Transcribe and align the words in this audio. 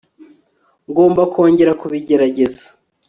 ngomba 0.89 1.21
kongera 1.33 1.71
kubigerageza 1.81 2.63